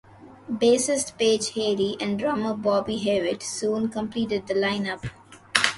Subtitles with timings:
[0.51, 5.05] Bassist Paige Haley, and drummer Bobby Hewitt soon completed the line-up.